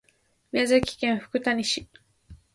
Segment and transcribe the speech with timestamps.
[0.51, 1.87] 宮城県富谷市